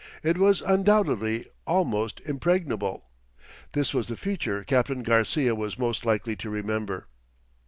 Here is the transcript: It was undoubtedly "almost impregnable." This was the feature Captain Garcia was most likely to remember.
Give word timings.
It 0.23 0.35
was 0.39 0.61
undoubtedly 0.61 1.45
"almost 1.67 2.21
impregnable." 2.25 3.11
This 3.73 3.93
was 3.93 4.07
the 4.07 4.15
feature 4.17 4.63
Captain 4.63 5.03
Garcia 5.03 5.53
was 5.53 5.77
most 5.77 6.07
likely 6.07 6.35
to 6.37 6.49
remember. 6.49 7.07